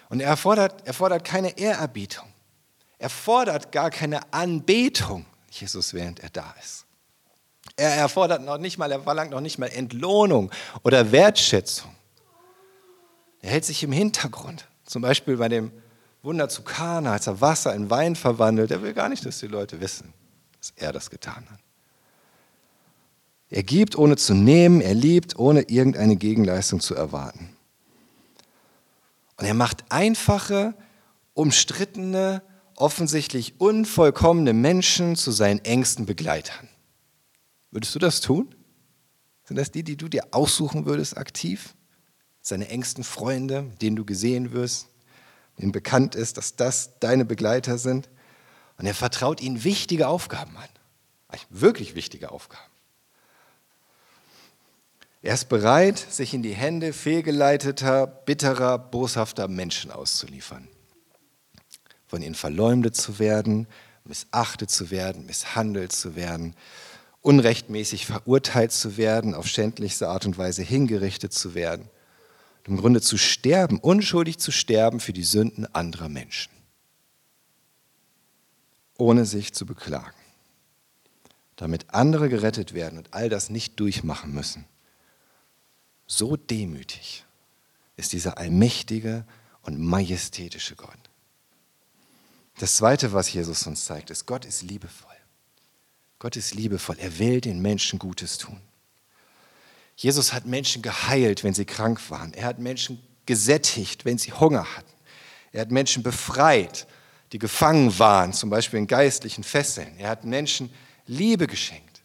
Und 0.08 0.20
er 0.20 0.36
fordert, 0.36 0.86
er 0.86 0.94
fordert 0.94 1.24
keine 1.24 1.58
Ehrerbietung. 1.58 2.26
Er 2.98 3.10
fordert 3.10 3.70
gar 3.72 3.90
keine 3.90 4.32
Anbetung, 4.32 5.24
Jesus, 5.50 5.94
während 5.94 6.20
er 6.20 6.30
da 6.30 6.54
ist. 6.60 6.84
Er 7.76 7.94
erfordert 7.94 8.42
noch 8.42 8.58
nicht 8.58 8.78
mal, 8.78 8.90
er 8.90 9.02
verlangt 9.02 9.30
noch 9.30 9.40
nicht 9.40 9.58
mal 9.58 9.66
Entlohnung 9.66 10.50
oder 10.82 11.12
Wertschätzung. 11.12 11.94
Er 13.40 13.50
hält 13.50 13.64
sich 13.64 13.82
im 13.82 13.92
Hintergrund. 13.92 14.66
Zum 14.84 15.02
Beispiel 15.02 15.36
bei 15.36 15.48
dem 15.48 15.70
Wunder 16.22 16.48
zu 16.48 16.62
Kana, 16.62 17.12
als 17.12 17.26
er 17.28 17.40
Wasser 17.40 17.74
in 17.74 17.88
Wein 17.88 18.16
verwandelt. 18.16 18.70
Er 18.70 18.82
will 18.82 18.94
gar 18.94 19.08
nicht, 19.08 19.24
dass 19.24 19.38
die 19.38 19.46
Leute 19.46 19.80
wissen, 19.80 20.12
dass 20.58 20.72
er 20.74 20.92
das 20.92 21.08
getan 21.08 21.46
hat. 21.50 21.60
Er 23.50 23.62
gibt, 23.62 23.96
ohne 23.96 24.16
zu 24.16 24.34
nehmen. 24.34 24.80
Er 24.80 24.94
liebt, 24.94 25.38
ohne 25.38 25.62
irgendeine 25.62 26.16
Gegenleistung 26.16 26.80
zu 26.80 26.94
erwarten. 26.94 27.56
Und 29.36 29.46
er 29.46 29.54
macht 29.54 29.84
einfache, 29.90 30.74
umstrittene, 31.34 32.42
offensichtlich 32.74 33.60
unvollkommene 33.60 34.52
Menschen 34.52 35.16
zu 35.16 35.30
seinen 35.30 35.64
engsten 35.64 36.06
Begleitern. 36.06 36.68
Würdest 37.70 37.94
du 37.94 37.98
das 37.98 38.20
tun? 38.20 38.54
Sind 39.44 39.56
das 39.56 39.70
die, 39.70 39.82
die 39.82 39.96
du 39.96 40.08
dir 40.08 40.28
aussuchen 40.32 40.84
würdest 40.84 41.16
aktiv? 41.16 41.74
Seine 42.42 42.68
engsten 42.68 43.04
Freunde, 43.04 43.70
denen 43.80 43.96
du 43.96 44.04
gesehen 44.04 44.52
wirst, 44.52 44.88
denen 45.58 45.72
bekannt 45.72 46.14
ist, 46.14 46.36
dass 46.36 46.56
das 46.56 46.98
deine 47.00 47.24
Begleiter 47.24 47.78
sind? 47.78 48.08
Und 48.76 48.86
er 48.86 48.94
vertraut 48.94 49.40
ihnen 49.40 49.64
wichtige 49.64 50.08
Aufgaben 50.08 50.56
an. 50.56 50.68
Wirklich 51.50 51.94
wichtige 51.94 52.30
Aufgaben. 52.30 52.67
Er 55.20 55.34
ist 55.34 55.48
bereit, 55.48 55.98
sich 55.98 56.32
in 56.32 56.42
die 56.42 56.54
Hände 56.54 56.92
fehlgeleiteter, 56.92 58.06
bitterer, 58.06 58.78
boshafter 58.78 59.48
Menschen 59.48 59.90
auszuliefern. 59.90 60.68
Von 62.06 62.22
ihnen 62.22 62.36
verleumdet 62.36 62.94
zu 62.94 63.18
werden, 63.18 63.66
missachtet 64.04 64.70
zu 64.70 64.90
werden, 64.90 65.26
misshandelt 65.26 65.92
zu 65.92 66.14
werden, 66.14 66.54
unrechtmäßig 67.20 68.06
verurteilt 68.06 68.72
zu 68.72 68.96
werden, 68.96 69.34
auf 69.34 69.48
schändlichste 69.48 70.08
Art 70.08 70.24
und 70.24 70.38
Weise 70.38 70.62
hingerichtet 70.62 71.32
zu 71.32 71.54
werden. 71.54 71.90
Im 72.64 72.76
Grunde 72.76 73.00
zu 73.00 73.16
sterben, 73.18 73.78
unschuldig 73.78 74.38
zu 74.38 74.52
sterben 74.52 75.00
für 75.00 75.12
die 75.12 75.24
Sünden 75.24 75.66
anderer 75.74 76.08
Menschen, 76.08 76.52
ohne 78.98 79.24
sich 79.24 79.54
zu 79.54 79.64
beklagen, 79.66 80.16
damit 81.56 81.86
andere 81.88 82.28
gerettet 82.28 82.74
werden 82.74 82.98
und 82.98 83.14
all 83.14 83.30
das 83.30 83.48
nicht 83.48 83.80
durchmachen 83.80 84.32
müssen. 84.32 84.66
So 86.08 86.36
demütig 86.36 87.24
ist 87.96 88.12
dieser 88.12 88.38
allmächtige 88.38 89.24
und 89.62 89.78
majestätische 89.78 90.74
Gott. 90.74 90.88
Das 92.58 92.76
Zweite, 92.76 93.12
was 93.12 93.32
Jesus 93.32 93.66
uns 93.66 93.84
zeigt, 93.84 94.10
ist, 94.10 94.26
Gott 94.26 94.44
ist 94.46 94.62
liebevoll. 94.62 95.14
Gott 96.18 96.34
ist 96.36 96.54
liebevoll. 96.54 96.96
Er 96.98 97.18
will 97.18 97.40
den 97.40 97.60
Menschen 97.60 97.98
Gutes 97.98 98.38
tun. 98.38 98.60
Jesus 99.96 100.32
hat 100.32 100.46
Menschen 100.46 100.80
geheilt, 100.80 101.44
wenn 101.44 101.54
sie 101.54 101.66
krank 101.66 102.10
waren. 102.10 102.32
Er 102.32 102.46
hat 102.46 102.58
Menschen 102.58 103.00
gesättigt, 103.26 104.04
wenn 104.04 104.16
sie 104.16 104.32
Hunger 104.32 104.76
hatten. 104.76 104.92
Er 105.52 105.60
hat 105.60 105.70
Menschen 105.70 106.02
befreit, 106.02 106.86
die 107.32 107.38
gefangen 107.38 107.98
waren, 107.98 108.32
zum 108.32 108.48
Beispiel 108.48 108.78
in 108.78 108.86
geistlichen 108.86 109.44
Fesseln. 109.44 109.98
Er 109.98 110.08
hat 110.08 110.24
Menschen 110.24 110.72
Liebe 111.06 111.46
geschenkt, 111.46 112.02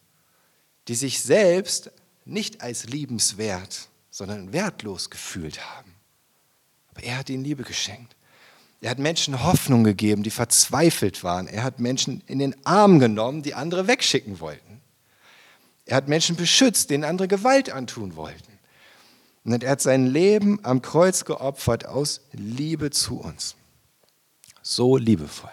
die 0.87 0.95
sich 0.95 1.21
selbst 1.21 1.89
nicht 2.25 2.61
als 2.61 2.85
liebenswert, 2.85 3.89
sondern 4.13 4.53
wertlos 4.53 5.09
gefühlt 5.09 5.59
haben. 5.59 5.95
Aber 6.91 7.01
er 7.01 7.17
hat 7.17 7.31
ihnen 7.31 7.43
Liebe 7.43 7.63
geschenkt. 7.63 8.15
Er 8.79 8.91
hat 8.91 8.99
Menschen 8.99 9.43
Hoffnung 9.43 9.83
gegeben, 9.83 10.21
die 10.21 10.29
verzweifelt 10.29 11.23
waren. 11.23 11.47
Er 11.47 11.63
hat 11.63 11.79
Menschen 11.79 12.21
in 12.27 12.37
den 12.37 12.55
Arm 12.63 12.99
genommen, 12.99 13.41
die 13.41 13.55
andere 13.55 13.87
wegschicken 13.87 14.39
wollten. 14.39 14.81
Er 15.87 15.97
hat 15.97 16.07
Menschen 16.09 16.35
beschützt, 16.35 16.91
denen 16.91 17.05
andere 17.05 17.27
Gewalt 17.27 17.71
antun 17.71 18.15
wollten. 18.15 18.59
Und 19.45 19.63
er 19.63 19.71
hat 19.71 19.81
sein 19.81 20.05
Leben 20.05 20.63
am 20.63 20.83
Kreuz 20.83 21.25
geopfert 21.25 21.87
aus 21.87 22.21
Liebe 22.33 22.91
zu 22.91 23.19
uns. 23.19 23.55
So 24.61 24.95
liebevoll 24.95 25.49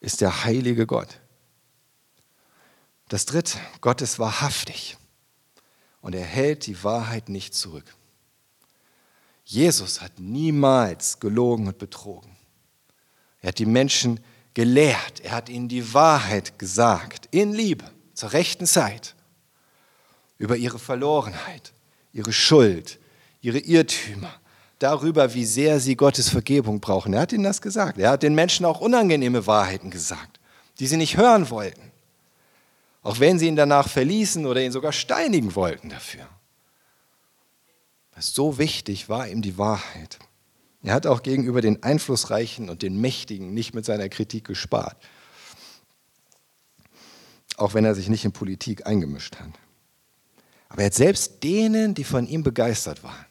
ist 0.00 0.20
der 0.20 0.44
heilige 0.44 0.86
Gott. 0.86 1.20
Das 3.08 3.24
dritte, 3.24 3.58
Gott 3.80 4.02
ist 4.02 4.18
wahrhaftig 4.18 4.98
und 6.04 6.14
er 6.14 6.24
hält 6.24 6.66
die 6.66 6.84
Wahrheit 6.84 7.30
nicht 7.30 7.54
zurück. 7.54 7.96
Jesus 9.42 10.02
hat 10.02 10.18
niemals 10.18 11.18
gelogen 11.18 11.66
und 11.66 11.78
betrogen. 11.78 12.36
Er 13.40 13.48
hat 13.48 13.58
die 13.58 13.64
Menschen 13.64 14.20
gelehrt, 14.52 15.20
er 15.22 15.32
hat 15.32 15.48
ihnen 15.48 15.66
die 15.66 15.94
Wahrheit 15.94 16.58
gesagt, 16.58 17.28
in 17.30 17.54
Liebe, 17.54 17.86
zur 18.12 18.34
rechten 18.34 18.66
Zeit, 18.66 19.14
über 20.36 20.58
ihre 20.58 20.78
Verlorenheit, 20.78 21.72
ihre 22.12 22.34
Schuld, 22.34 23.00
ihre 23.40 23.58
Irrtümer, 23.58 24.34
darüber, 24.80 25.32
wie 25.32 25.46
sehr 25.46 25.80
sie 25.80 25.96
Gottes 25.96 26.28
Vergebung 26.28 26.80
brauchen. 26.80 27.14
Er 27.14 27.22
hat 27.22 27.32
ihnen 27.32 27.44
das 27.44 27.62
gesagt. 27.62 27.98
Er 27.98 28.10
hat 28.10 28.22
den 28.22 28.34
Menschen 28.34 28.66
auch 28.66 28.82
unangenehme 28.82 29.46
Wahrheiten 29.46 29.90
gesagt, 29.90 30.38
die 30.80 30.86
sie 30.86 30.98
nicht 30.98 31.16
hören 31.16 31.48
wollten, 31.48 31.93
auch 33.04 33.20
wenn 33.20 33.38
sie 33.38 33.46
ihn 33.46 33.54
danach 33.54 33.88
verließen 33.88 34.46
oder 34.46 34.62
ihn 34.62 34.72
sogar 34.72 34.92
steinigen 34.92 35.54
wollten 35.54 35.90
dafür. 35.90 36.26
So 38.18 38.58
wichtig 38.58 39.08
war 39.08 39.28
ihm 39.28 39.42
die 39.42 39.58
Wahrheit. 39.58 40.18
Er 40.82 40.94
hat 40.94 41.06
auch 41.06 41.22
gegenüber 41.22 41.60
den 41.60 41.82
Einflussreichen 41.82 42.70
und 42.70 42.82
den 42.82 43.00
Mächtigen 43.00 43.52
nicht 43.52 43.74
mit 43.74 43.84
seiner 43.84 44.08
Kritik 44.08 44.44
gespart. 44.44 44.96
Auch 47.56 47.74
wenn 47.74 47.84
er 47.84 47.94
sich 47.94 48.08
nicht 48.08 48.24
in 48.24 48.32
Politik 48.32 48.86
eingemischt 48.86 49.36
hat. 49.36 49.50
Aber 50.68 50.82
er 50.82 50.86
hat 50.86 50.94
selbst 50.94 51.42
denen, 51.44 51.94
die 51.94 52.04
von 52.04 52.26
ihm 52.26 52.42
begeistert 52.42 53.04
waren, 53.04 53.26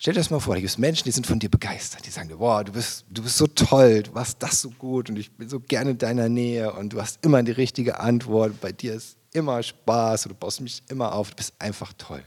Stell 0.00 0.14
dir 0.14 0.20
das 0.20 0.30
mal 0.30 0.38
vor, 0.38 0.54
da 0.54 0.60
gibt 0.60 0.70
es 0.70 0.78
Menschen, 0.78 1.04
die 1.04 1.10
sind 1.10 1.26
von 1.26 1.40
dir 1.40 1.50
begeistert. 1.50 2.06
Die 2.06 2.10
sagen 2.10 2.28
dir, 2.28 2.36
boah, 2.36 2.62
du 2.62 2.72
bist, 2.72 3.04
du 3.10 3.20
bist 3.20 3.36
so 3.36 3.48
toll, 3.48 4.04
du 4.04 4.12
machst 4.12 4.36
das 4.40 4.60
so 4.60 4.70
gut 4.70 5.10
und 5.10 5.16
ich 5.16 5.32
bin 5.32 5.48
so 5.48 5.58
gerne 5.58 5.90
in 5.90 5.98
deiner 5.98 6.28
Nähe 6.28 6.72
und 6.72 6.92
du 6.92 7.00
hast 7.00 7.24
immer 7.24 7.42
die 7.42 7.50
richtige 7.50 7.98
Antwort. 7.98 8.60
Bei 8.60 8.70
dir 8.70 8.94
ist 8.94 9.16
immer 9.32 9.60
Spaß 9.60 10.26
und 10.26 10.32
du 10.32 10.36
baust 10.36 10.60
mich 10.60 10.82
immer 10.88 11.12
auf, 11.12 11.30
du 11.30 11.36
bist 11.36 11.52
einfach 11.58 11.92
toll. 11.98 12.22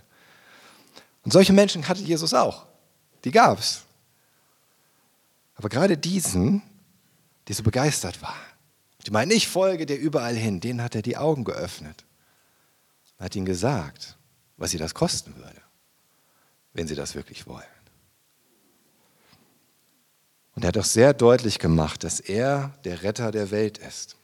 Und 1.24 1.32
solche 1.32 1.54
Menschen 1.54 1.88
hatte 1.88 2.02
Jesus 2.02 2.34
auch. 2.34 2.66
Die 3.24 3.32
gab 3.32 3.60
es. 3.60 3.84
Aber 5.56 5.70
gerade 5.70 5.98
diesen, 5.98 6.62
die 7.48 7.54
so 7.54 7.64
begeistert 7.64 8.22
waren, 8.22 8.36
die 9.06 9.12
meinen, 9.12 9.32
ich 9.32 9.48
folge 9.48 9.86
dir 9.86 9.96
überall 9.96 10.36
hin, 10.36 10.60
denen 10.60 10.82
hat 10.82 10.96
er 10.96 11.02
die 11.02 11.18
Augen 11.18 11.44
geöffnet. 11.44 12.04
Er 13.18 13.26
hat 13.26 13.36
ihnen 13.36 13.46
gesagt, 13.46 14.18
was 14.58 14.72
sie 14.72 14.78
das 14.78 14.94
kosten 14.94 15.36
würde, 15.38 15.62
wenn 16.74 16.88
sie 16.88 16.96
das 16.96 17.16
wirklich 17.16 17.48
wollen. 17.48 17.64
Und 20.56 20.64
er 20.64 20.70
hat 20.70 20.78
auch 20.78 20.86
sehr 20.86 21.14
deutlich 21.14 21.60
gemacht, 21.60 22.04
dass 22.04 22.20
er 22.20 22.78
der 22.84 23.04
Retter 23.04 23.32
der 23.32 23.52
Welt 23.52 23.78
ist 23.78 24.18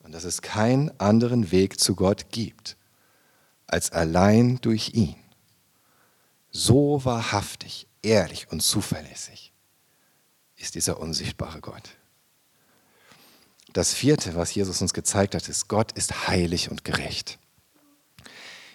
und 0.00 0.12
dass 0.12 0.24
es 0.24 0.42
keinen 0.42 0.98
anderen 1.00 1.50
Weg 1.50 1.78
zu 1.78 1.94
Gott 1.94 2.30
gibt 2.30 2.76
als 3.66 3.90
allein 3.92 4.60
durch 4.60 4.94
ihn. 4.94 5.16
So 6.50 7.04
wahrhaftig, 7.04 7.86
ehrlich 8.02 8.50
und 8.50 8.62
zuverlässig 8.62 9.52
ist 10.56 10.74
dieser 10.74 10.98
unsichtbare 10.98 11.60
Gott. 11.60 11.90
Das 13.72 13.92
vierte, 13.92 14.34
was 14.36 14.54
Jesus 14.54 14.80
uns 14.80 14.94
gezeigt 14.94 15.34
hat, 15.34 15.48
ist, 15.48 15.68
Gott 15.68 15.92
ist 15.92 16.28
heilig 16.28 16.70
und 16.70 16.84
gerecht. 16.84 17.38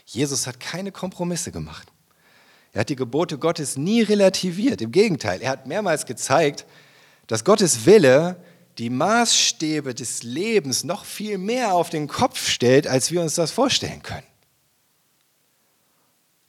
Jesus 0.05 0.45
hat 0.45 0.59
keine 0.59 0.91
Kompromisse 0.91 1.51
gemacht. 1.51 1.87
Er 2.73 2.81
hat 2.81 2.89
die 2.89 2.95
Gebote 2.95 3.37
Gottes 3.37 3.77
nie 3.77 4.01
relativiert. 4.01 4.81
Im 4.81 4.91
Gegenteil, 4.91 5.41
er 5.41 5.51
hat 5.51 5.67
mehrmals 5.67 6.05
gezeigt, 6.05 6.65
dass 7.27 7.43
Gottes 7.43 7.85
Wille 7.85 8.37
die 8.77 8.89
Maßstäbe 8.89 9.93
des 9.93 10.23
Lebens 10.23 10.83
noch 10.83 11.05
viel 11.05 11.37
mehr 11.37 11.73
auf 11.73 11.89
den 11.89 12.07
Kopf 12.07 12.47
stellt, 12.47 12.87
als 12.87 13.11
wir 13.11 13.21
uns 13.21 13.35
das 13.35 13.51
vorstellen 13.51 14.01
können. 14.01 14.27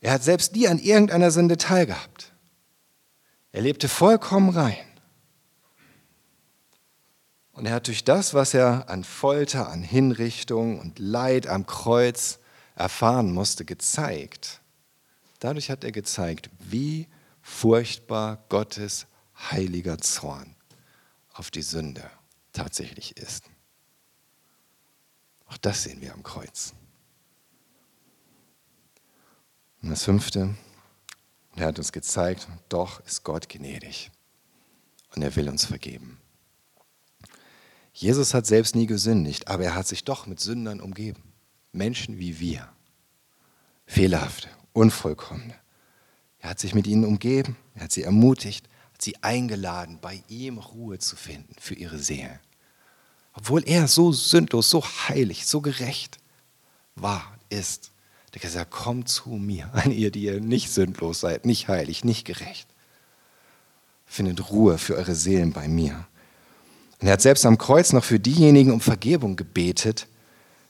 Er 0.01 0.13
hat 0.13 0.23
selbst 0.23 0.55
nie 0.55 0.69
an 0.69 0.79
irgendeiner 0.79 1.31
Sünde 1.31 1.57
teilgehabt. 1.57 2.33
Er 3.53 3.63
lebte 3.63 3.89
vollkommen 3.89 4.51
rein. 4.51 4.77
Und 7.53 7.67
er 7.67 7.75
hat 7.75 7.87
durch 7.87 8.03
das, 8.03 8.33
was 8.33 8.55
er 8.55 8.89
an 8.89 9.05
Folter, 9.05 9.69
an 9.69 9.83
Hinrichtung 9.83 10.81
und 10.81 10.99
Leid 10.99 11.47
am 11.47 11.67
Kreuz 11.67 12.39
erfahren 12.75 13.31
musste, 13.31 13.65
gezeigt. 13.65 14.62
Dadurch 15.43 15.71
hat 15.71 15.83
er 15.83 15.91
gezeigt, 15.91 16.51
wie 16.61 17.09
furchtbar 17.41 18.45
Gottes 18.49 19.09
heiliger 19.51 19.99
Zorn 19.99 20.55
auf 21.33 21.51
die 21.51 21.63
Sünde 21.63 22.09
tatsächlich 22.53 23.17
ist. 23.17 23.51
Auch 25.47 25.57
das 25.57 25.83
sehen 25.83 26.01
wir 26.01 26.15
am 26.15 26.23
Kreuz. 26.23 26.75
Und 29.83 29.91
das 29.91 30.05
fünfte, 30.05 30.55
er 31.57 31.67
hat 31.67 31.79
uns 31.79 31.91
gezeigt, 31.91 32.47
doch 32.69 33.01
ist 33.01 33.25
Gott 33.25 33.49
gnädig 33.49 34.13
und 35.17 35.23
er 35.23 35.35
will 35.35 35.49
uns 35.49 35.65
vergeben. 35.65 36.21
Jesus 37.93 38.33
hat 38.33 38.47
selbst 38.47 38.77
nie 38.77 38.87
gesündigt, 38.87 39.49
aber 39.49 39.65
er 39.65 39.75
hat 39.75 39.89
sich 39.89 40.05
doch 40.05 40.29
mit 40.29 40.39
Sündern 40.39 40.81
umgeben. 40.81 41.33
Menschen 41.73 42.21
wie 42.21 42.39
wir, 42.39 42.73
fehlerhafte, 43.87 44.49
unvollkommene. 44.73 45.55
Er 46.41 46.51
hat 46.51 46.61
sich 46.61 46.75
mit 46.75 46.87
ihnen 46.87 47.05
umgeben, 47.05 47.57
er 47.75 47.85
hat 47.85 47.93
sie 47.93 48.03
ermutigt, 48.03 48.69
sie 49.03 49.23
eingeladen, 49.23 49.99
bei 50.01 50.23
ihm 50.29 50.59
Ruhe 50.59 50.99
zu 50.99 51.17
finden 51.17 51.55
für 51.59 51.75
ihre 51.75 51.99
Seele. 51.99 52.41
Obwohl 53.35 53.63
er 53.67 53.89
so 53.89 54.13
sündlos, 54.13 54.71
so 54.71 54.83
heilig, 54.83 55.47
so 55.47 55.61
gerecht 55.61 56.19
war, 56.95 57.37
ist. 57.49 57.91
Der 58.29 58.41
hat 58.41 58.43
gesagt, 58.43 58.71
kommt 58.71 59.09
zu 59.09 59.31
mir, 59.31 59.71
an 59.75 59.91
ihr, 59.91 60.11
die 60.11 60.25
ihr 60.25 60.41
nicht 60.41 60.71
sündlos 60.71 61.21
seid, 61.21 61.45
nicht 61.45 61.69
heilig, 61.69 62.05
nicht 62.05 62.25
gerecht. 62.25 62.69
Findet 64.07 64.51
Ruhe 64.51 64.79
für 64.79 64.97
eure 64.97 65.15
Seelen 65.15 65.53
bei 65.53 65.69
mir. 65.69 66.07
Und 67.01 67.09
er 67.09 67.15
hat 67.15 67.23
selbst 67.23 67.47
am 67.47 67.59
Kreuz 67.59 67.93
noch 67.93 68.05
für 68.05 68.21
diejenigen 68.21 68.71
um 68.71 68.81
Vergebung 68.81 69.37
gebetet, 69.37 70.07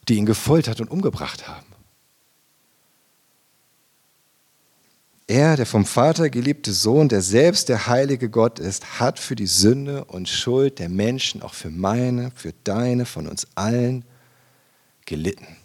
die 0.08 0.14
ihn 0.14 0.26
gefoltert 0.26 0.80
und 0.80 0.90
umgebracht 0.90 1.48
haben. 1.48 1.66
Er, 5.32 5.56
der 5.56 5.64
vom 5.64 5.86
Vater 5.86 6.28
geliebte 6.28 6.74
Sohn, 6.74 7.08
der 7.08 7.22
selbst 7.22 7.70
der 7.70 7.86
heilige 7.86 8.28
Gott 8.28 8.58
ist, 8.58 9.00
hat 9.00 9.18
für 9.18 9.34
die 9.34 9.46
Sünde 9.46 10.04
und 10.04 10.28
Schuld 10.28 10.78
der 10.78 10.90
Menschen, 10.90 11.40
auch 11.40 11.54
für 11.54 11.70
meine, 11.70 12.32
für 12.34 12.52
deine, 12.64 13.06
von 13.06 13.26
uns 13.26 13.46
allen 13.54 14.04
gelitten. 15.06 15.56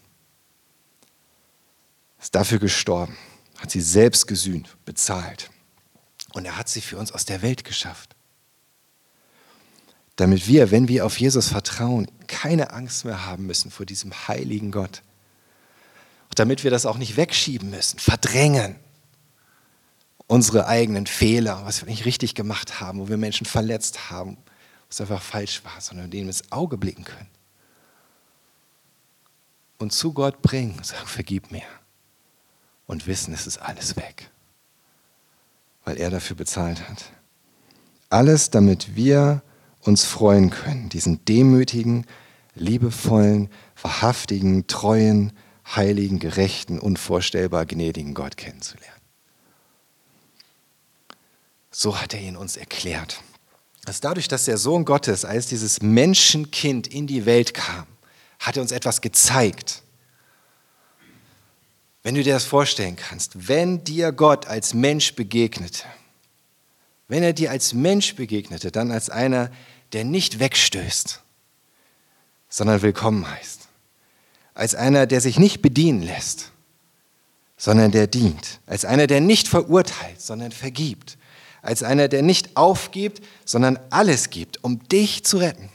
Ist 2.18 2.34
dafür 2.34 2.60
gestorben, 2.60 3.18
hat 3.58 3.70
sie 3.70 3.82
selbst 3.82 4.26
gesühnt, 4.26 4.78
bezahlt. 4.86 5.50
Und 6.32 6.46
er 6.46 6.58
hat 6.58 6.70
sie 6.70 6.80
für 6.80 6.96
uns 6.96 7.12
aus 7.12 7.26
der 7.26 7.42
Welt 7.42 7.66
geschafft. 7.66 8.16
Damit 10.16 10.48
wir, 10.48 10.72
wenn 10.72 10.88
wir 10.88 11.06
auf 11.06 11.20
Jesus 11.20 11.50
vertrauen, 11.50 12.08
keine 12.28 12.72
Angst 12.72 13.04
mehr 13.04 13.26
haben 13.26 13.46
müssen 13.46 13.70
vor 13.70 13.86
diesem 13.86 14.14
heiligen 14.30 14.72
Gott. 14.72 15.04
Und 16.30 16.40
damit 16.40 16.64
wir 16.64 16.72
das 16.72 16.86
auch 16.86 16.98
nicht 16.98 17.18
wegschieben 17.18 17.70
müssen, 17.70 18.00
verdrängen 18.00 18.78
unsere 20.28 20.68
eigenen 20.68 21.08
Fehler, 21.08 21.62
was 21.66 21.82
wir 21.82 21.90
nicht 21.90 22.06
richtig 22.06 22.36
gemacht 22.36 22.80
haben, 22.80 23.00
wo 23.00 23.08
wir 23.08 23.18
Menschen 23.18 23.46
verletzt 23.46 24.12
haben, 24.12 24.38
was 24.90 25.02
einfach 25.02 25.22
falsch 25.22 25.64
war, 25.64 25.80
sondern 25.80 26.12
denen 26.12 26.28
ins 26.28 26.52
Auge 26.52 26.78
blicken 26.78 27.06
können. 27.06 27.30
Und 29.80 29.94
zu 29.94 30.14
Gott 30.14 30.42
bringen, 30.42 30.82
sagen, 30.84 31.08
vergib 31.08 31.52
mir. 31.52 31.64
Und 32.88 33.06
wissen, 33.08 33.34
es 33.34 33.48
ist 33.48 33.58
alles 33.58 33.96
weg, 33.96 34.30
weil 35.84 35.98
er 35.98 36.10
dafür 36.10 36.36
bezahlt 36.36 36.88
hat. 36.88 37.12
Alles, 38.10 38.50
damit 38.50 38.96
wir 38.96 39.42
uns 39.82 40.06
freuen 40.06 40.50
können, 40.50 40.90
diesen 40.90 41.24
demütigen, 41.26 42.06
liebevollen, 42.56 43.50
wahrhaftigen, 43.82 44.68
treuen, 44.68 45.34
heiligen, 45.76 46.20
gerechten, 46.20 46.80
unvorstellbar 46.80 47.66
gnädigen 47.66 48.14
Gott 48.14 48.38
kennenzulernen. 48.38 48.97
So 51.80 52.02
hat 52.02 52.16
er 52.16 52.20
ihn 52.20 52.36
uns 52.36 52.58
erklärt. 52.58 53.22
Dass 53.86 54.02
dadurch, 54.02 54.28
dass 54.28 54.46
der 54.46 54.58
Sohn 54.58 54.84
Gottes 54.84 55.26
als 55.26 55.46
dieses 55.46 55.80
Menschenkind 55.80 56.88
in 56.88 57.06
die 57.06 57.28
Welt 57.28 57.54
kam, 57.54 57.86
hat 58.40 58.58
er 58.58 58.64
uns 58.64 58.72
etwas 58.72 59.00
gezeigt. 59.00 59.84
Wenn 62.02 62.16
du 62.16 62.24
dir 62.24 62.34
das 62.34 62.46
vorstellen 62.46 62.96
kannst, 62.96 63.48
wenn 63.48 63.84
dir 63.84 64.12
Gott 64.12 64.48
als 64.48 64.74
Mensch 64.74 65.14
begegnete, 65.14 65.84
wenn 67.10 67.22
er 67.22 67.34
dir 67.34 67.52
als 67.52 67.76
Mensch 67.76 68.16
begegnete, 68.16 68.72
dann 68.72 68.92
als 68.92 69.12
einer, 69.12 69.52
der 69.94 70.04
nicht 70.04 70.40
wegstößt, 70.40 71.22
sondern 72.50 72.82
willkommen 72.82 73.30
heißt, 73.30 73.68
als 74.56 74.74
einer, 74.74 75.06
der 75.06 75.22
sich 75.22 75.38
nicht 75.38 75.62
bedienen 75.62 76.02
lässt, 76.02 76.52
sondern 77.56 77.92
der 77.92 78.08
dient, 78.08 78.62
als 78.66 78.84
einer, 78.84 79.06
der 79.06 79.22
nicht 79.22 79.48
verurteilt, 79.48 80.20
sondern 80.20 80.52
vergibt, 80.52 81.20
als 81.68 81.84
einer, 81.84 82.08
der 82.08 82.22
nicht 82.22 82.56
aufgibt, 82.56 83.22
sondern 83.44 83.78
alles 83.90 84.30
gibt, 84.30 84.64
um 84.64 84.88
dich 84.88 85.26
zu 85.26 85.36
retten. 85.36 85.70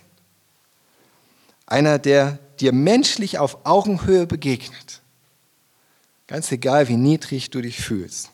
Einer, 1.67 1.99
der 1.99 2.39
dir 2.61 2.73
menschlich 2.73 3.39
auf 3.39 3.67
Augenhöhe 3.67 4.27
begegnet. 4.27 5.03
Ganz 6.29 6.51
egal, 6.51 6.89
wie 6.89 6.97
niedrig 6.97 7.51
du 7.51 7.61
dich 7.61 7.79
fühlst 7.79 8.31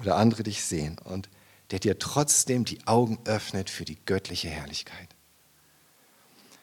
oder 0.00 0.16
andere 0.16 0.42
dich 0.42 0.64
sehen 0.64 0.98
und 1.04 1.28
der 1.70 1.78
dir 1.78 2.00
trotzdem 2.00 2.64
die 2.64 2.84
Augen 2.88 3.20
öffnet 3.24 3.70
für 3.70 3.84
die 3.84 3.98
göttliche 4.04 4.48
Herrlichkeit. 4.48 5.10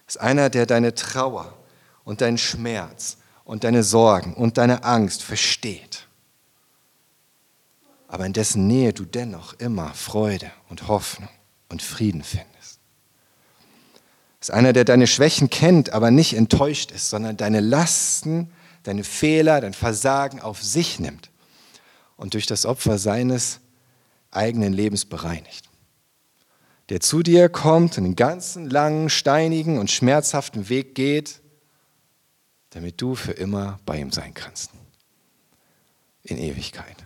ist 0.09 0.19
einer, 0.19 0.49
der 0.49 0.65
deine 0.65 0.93
Trauer 0.93 1.57
und 2.03 2.19
deinen 2.19 2.37
Schmerz 2.37 3.15
und 3.45 3.63
deine 3.63 3.83
Sorgen 3.83 4.33
und 4.33 4.57
deine 4.57 4.83
Angst 4.83 5.23
versteht 5.23 6.08
aber 8.09 8.25
in 8.25 8.33
dessen 8.33 8.65
Nähe 8.67 8.91
du 8.91 9.05
dennoch 9.05 9.53
immer 9.59 9.93
Freude 9.93 10.51
und 10.67 10.87
Hoffnung 10.87 11.29
und 11.69 11.83
Frieden 11.83 12.23
findest. 12.23 12.79
Es 14.41 14.49
ist 14.49 14.51
einer, 14.51 14.73
der 14.73 14.83
deine 14.83 15.05
Schwächen 15.05 15.49
kennt, 15.51 15.93
aber 15.93 16.09
nicht 16.09 16.33
enttäuscht 16.33 16.91
ist, 16.91 17.11
sondern 17.11 17.37
deine 17.37 17.59
Lasten, 17.59 18.51
deine 18.83 19.03
Fehler, 19.03 19.61
dein 19.61 19.73
Versagen 19.73 20.41
auf 20.41 20.63
sich 20.63 20.99
nimmt 20.99 21.29
und 22.17 22.33
durch 22.33 22.47
das 22.47 22.65
Opfer 22.65 22.97
seines 22.97 23.59
eigenen 24.31 24.73
Lebens 24.73 25.05
bereinigt. 25.05 25.69
Der 26.89 27.01
zu 27.01 27.21
dir 27.21 27.47
kommt 27.47 27.99
und 27.99 28.05
den 28.05 28.15
ganzen 28.15 28.67
langen, 28.67 29.11
steinigen 29.11 29.77
und 29.77 29.91
schmerzhaften 29.91 30.69
Weg 30.69 30.95
geht, 30.95 31.41
damit 32.71 32.99
du 33.01 33.13
für 33.13 33.33
immer 33.33 33.79
bei 33.85 33.99
ihm 33.99 34.11
sein 34.11 34.33
kannst. 34.33 34.71
In 36.23 36.39
Ewigkeit. 36.39 37.05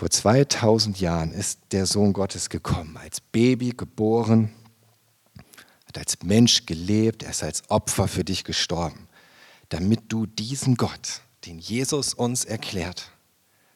Vor 0.00 0.08
2000 0.08 0.98
Jahren 0.98 1.30
ist 1.30 1.58
der 1.72 1.84
Sohn 1.84 2.14
Gottes 2.14 2.48
gekommen, 2.48 2.96
als 2.96 3.20
Baby 3.20 3.74
geboren, 3.76 4.50
hat 5.84 5.98
als 5.98 6.22
Mensch 6.22 6.64
gelebt, 6.64 7.22
er 7.22 7.32
ist 7.32 7.42
als 7.42 7.68
Opfer 7.68 8.08
für 8.08 8.24
dich 8.24 8.44
gestorben, 8.44 9.08
damit 9.68 10.04
du 10.08 10.24
diesen 10.24 10.78
Gott, 10.78 11.20
den 11.44 11.58
Jesus 11.58 12.14
uns 12.14 12.46
erklärt, 12.46 13.10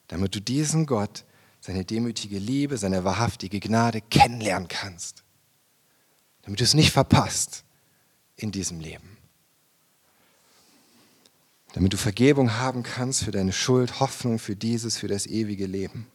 damit 0.08 0.34
du 0.34 0.40
diesen 0.40 0.86
Gott, 0.86 1.26
seine 1.60 1.84
demütige 1.84 2.38
Liebe, 2.38 2.78
seine 2.78 3.04
wahrhaftige 3.04 3.60
Gnade 3.60 4.00
kennenlernen 4.00 4.68
kannst, 4.68 5.24
damit 6.40 6.58
du 6.58 6.64
es 6.64 6.72
nicht 6.72 6.90
verpasst 6.92 7.64
in 8.36 8.50
diesem 8.50 8.80
Leben 8.80 9.18
damit 11.74 11.92
du 11.92 11.96
Vergebung 11.96 12.52
haben 12.58 12.84
kannst 12.84 13.24
für 13.24 13.32
deine 13.32 13.52
Schuld, 13.52 13.98
Hoffnung 13.98 14.38
für 14.38 14.54
dieses, 14.54 14.96
für 14.96 15.08
das 15.08 15.26
ewige 15.26 15.66
Leben. 15.66 16.06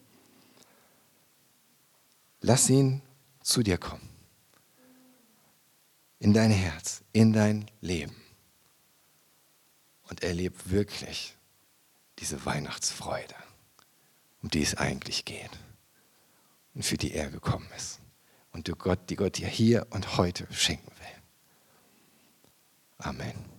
Lass 2.41 2.69
ihn 2.69 3.02
zu 3.41 3.63
dir 3.63 3.78
kommen, 3.78 4.08
in 6.19 6.34
dein 6.34 6.52
Herz, 6.52 7.04
in 7.12 7.34
dein 7.34 7.69
Leben 7.82 8.15
und 10.04 10.23
erleb 10.23 10.69
wirklich 10.69 11.36
diese 12.19 12.45
Weihnachtsfreude, 12.45 13.36
um 14.41 14.49
die 14.49 14.62
es 14.62 14.75
eigentlich 14.75 15.25
geht 15.25 15.52
und 16.73 16.84
für 16.84 16.97
die 16.97 17.13
er 17.13 17.30
gekommen 17.30 17.69
ist 17.75 17.99
und 18.52 18.67
die 18.67 19.15
Gott 19.15 19.38
dir 19.38 19.47
hier 19.47 19.88
und 19.89 20.17
heute 20.17 20.47
schenken 20.52 20.91
will. 20.91 21.23
Amen. 22.99 23.59